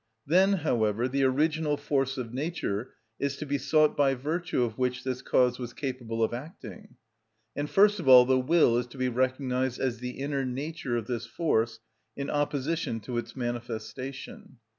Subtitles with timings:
[0.25, 5.03] Then, however, the original force of nature is to be sought by virtue of which
[5.03, 6.95] this cause was capable of acting.
[7.55, 11.05] And first of all the will is to be recognised as the inner nature of
[11.05, 11.79] this force
[12.15, 14.57] in opposition to its manifestation.